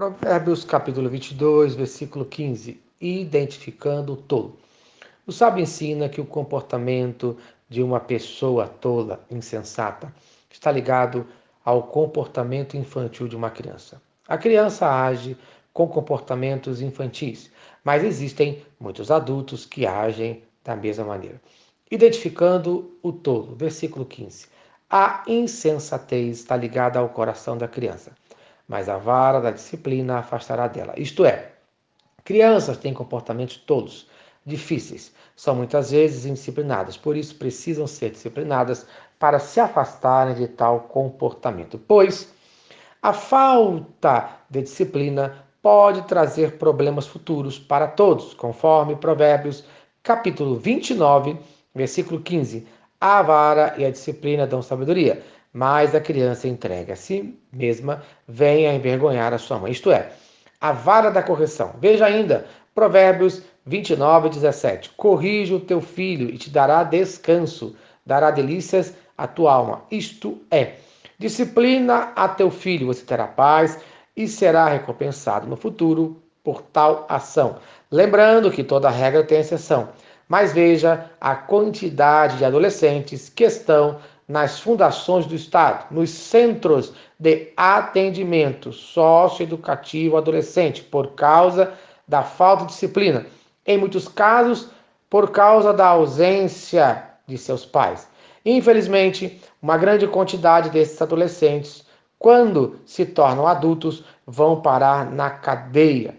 [0.00, 2.80] Provérbios capítulo 22, versículo 15.
[2.98, 4.56] Identificando o tolo.
[5.26, 7.36] O sábio ensina que o comportamento
[7.68, 10.10] de uma pessoa tola, insensata,
[10.50, 11.26] está ligado
[11.62, 14.00] ao comportamento infantil de uma criança.
[14.26, 15.36] A criança age
[15.70, 17.50] com comportamentos infantis,
[17.84, 21.38] mas existem muitos adultos que agem da mesma maneira.
[21.90, 24.46] Identificando o tolo, versículo 15.
[24.88, 28.12] A insensatez está ligada ao coração da criança
[28.70, 30.94] mas a vara da disciplina afastará dela.
[30.96, 31.50] Isto é,
[32.24, 34.06] crianças têm comportamentos tolos,
[34.46, 38.86] difíceis, são muitas vezes indisciplinadas, por isso precisam ser disciplinadas
[39.18, 42.32] para se afastarem de tal comportamento, pois
[43.02, 49.64] a falta de disciplina pode trazer problemas futuros para todos, conforme Provérbios
[50.00, 51.36] capítulo 29,
[51.74, 52.68] versículo 15.
[53.00, 58.66] A vara e a disciplina dão sabedoria, mas a criança entrega a si mesma vem
[58.66, 59.72] a envergonhar a sua mãe.
[59.72, 60.10] Isto é,
[60.60, 61.74] a vara da correção.
[61.80, 64.90] Veja ainda, Provérbios 29, 17.
[64.96, 69.82] Corrige o teu filho e te dará descanso, dará delícias à tua alma.
[69.90, 70.74] Isto é,
[71.18, 73.78] disciplina a teu filho, você terá paz
[74.16, 77.56] e será recompensado no futuro por tal ação.
[77.90, 79.88] Lembrando que toda regra tem exceção.
[80.28, 83.98] Mas veja a quantidade de adolescentes que estão
[84.30, 91.72] nas fundações do Estado, nos centros de atendimento socioeducativo adolescente, por causa
[92.06, 93.26] da falta de disciplina.
[93.66, 94.68] Em muitos casos,
[95.10, 98.06] por causa da ausência de seus pais.
[98.46, 101.84] Infelizmente, uma grande quantidade desses adolescentes,
[102.16, 106.16] quando se tornam adultos, vão parar na cadeia.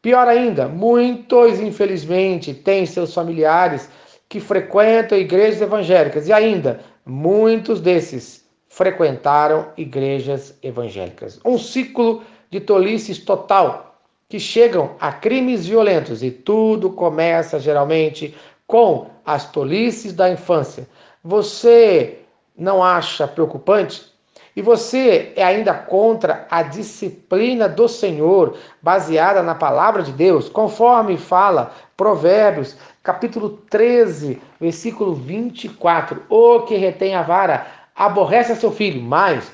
[0.00, 3.90] Pior ainda, muitos, infelizmente, têm seus familiares
[4.30, 11.40] que frequentam igrejas evangélicas e ainda muitos desses frequentaram igrejas evangélicas.
[11.44, 18.34] Um ciclo de tolices total que chegam a crimes violentos e tudo começa geralmente
[18.66, 20.88] com as tolices da infância.
[21.22, 22.20] Você
[22.56, 24.13] não acha preocupante?
[24.56, 31.16] E você é ainda contra a disciplina do Senhor, baseada na palavra de Deus, conforme
[31.16, 36.22] fala Provérbios, capítulo 13, versículo 24.
[36.28, 37.66] O que retém a vara
[37.96, 39.50] aborrece a seu filho, mas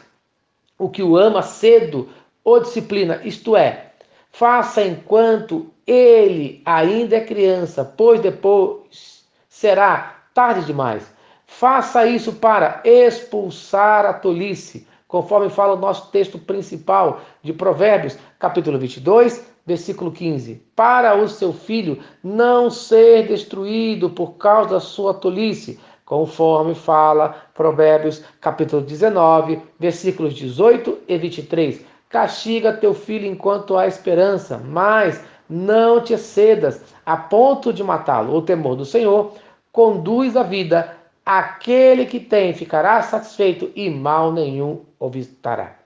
[0.78, 2.08] o que o ama cedo
[2.44, 3.92] o disciplina, isto é,
[4.30, 11.10] faça enquanto ele ainda é criança, pois depois será tarde demais.
[11.46, 18.78] Faça isso para expulsar a tolice conforme fala o nosso texto principal de Provérbios, capítulo
[18.78, 20.62] 22, versículo 15.
[20.76, 28.22] Para o seu filho não ser destruído por causa da sua tolice, conforme fala Provérbios,
[28.40, 31.84] capítulo 19, versículos 18 e 23.
[32.08, 38.32] Castiga teu filho enquanto há esperança, mas não te cedas a ponto de matá-lo.
[38.32, 39.34] O temor do Senhor
[39.72, 45.76] conduz a vida aquele que tem ficará satisfeito e mal nenhum o visitará.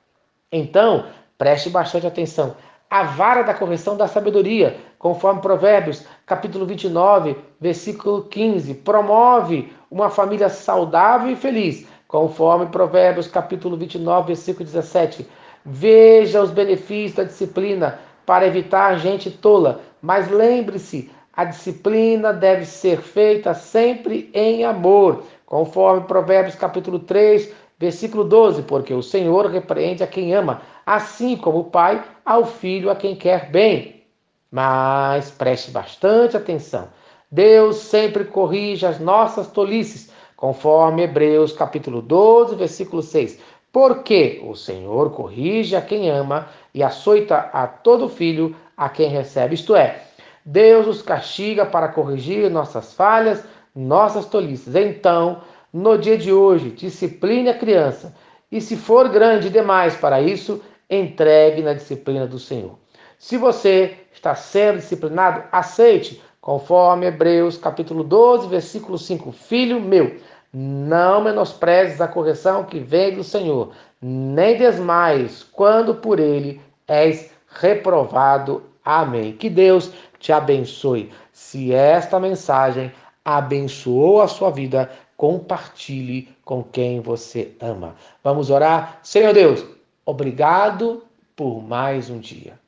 [0.50, 1.06] Então,
[1.36, 2.56] preste bastante atenção.
[2.88, 10.48] A vara da correção da sabedoria, conforme Provérbios, capítulo 29, versículo 15, promove uma família
[10.48, 15.26] saudável e feliz, conforme Provérbios, capítulo 29, versículo 17.
[15.64, 23.00] Veja os benefícios da disciplina para evitar gente tola, mas lembre-se, a disciplina deve ser
[23.00, 30.06] feita sempre em amor, conforme Provérbios capítulo 3, versículo 12, porque o Senhor repreende a
[30.06, 34.04] quem ama, assim como o pai ao filho a quem quer bem.
[34.50, 36.88] Mas preste bastante atenção.
[37.30, 43.40] Deus sempre corrige as nossas tolices, conforme Hebreus capítulo 12, versículo 6.
[43.72, 49.56] Porque o Senhor corrige a quem ama e açoita a todo filho a quem recebe.
[49.56, 50.00] Isto é,
[50.44, 53.44] Deus os castiga para corrigir nossas falhas,
[53.74, 54.74] nossas tolices.
[54.74, 55.40] Então,
[55.72, 58.14] no dia de hoje, discipline a criança
[58.52, 62.78] e, se for grande demais para isso, entregue na disciplina do Senhor.
[63.18, 69.32] Se você está sendo disciplinado, aceite, conforme Hebreus capítulo 12, versículo 5.
[69.32, 70.16] Filho meu,
[70.52, 78.62] não menosprezes a correção que vem do Senhor, nem desmais quando por ele és reprovado.
[78.84, 79.32] Amém.
[79.32, 81.10] Que Deus te abençoe.
[81.32, 82.92] Se esta mensagem
[83.24, 87.94] abençoou a sua vida, compartilhe com quem você ama.
[88.22, 88.98] Vamos orar?
[89.02, 89.64] Senhor Deus,
[90.04, 91.02] obrigado
[91.34, 92.58] por mais um dia.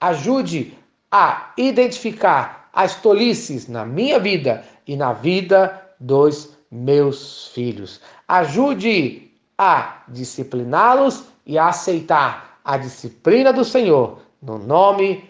[0.00, 0.76] Ajude
[1.10, 8.00] a identificar as tolices na minha vida e na vida dos meus filhos.
[8.26, 15.29] Ajude a discipliná-los e a aceitar a disciplina do Senhor No nome